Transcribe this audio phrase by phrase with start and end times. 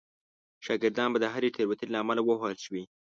[0.65, 2.83] شاګردان به د هرې تېروتنې له امله ووهل شول.